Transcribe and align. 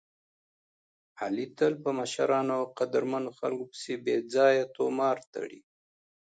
علي 1.21 1.45
تل 1.57 1.73
په 1.83 1.89
مشرانو 1.99 2.51
او 2.59 2.63
قدرمنو 2.79 3.29
خلکو 3.39 3.65
پسې 3.71 3.93
بې 4.03 4.15
ځایه 4.33 4.65
طومار 4.77 5.17
تړي. 5.33 5.59